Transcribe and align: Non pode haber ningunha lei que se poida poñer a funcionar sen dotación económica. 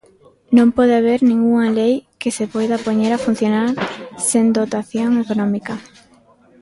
Non 0.57 0.69
pode 0.77 0.93
haber 0.99 1.19
ningunha 1.21 1.67
lei 1.79 1.93
que 2.21 2.29
se 2.37 2.45
poida 2.53 2.83
poñer 2.85 3.11
a 3.13 3.23
funcionar 3.25 3.67
sen 4.29 4.45
dotación 4.57 5.11
económica. 5.23 5.73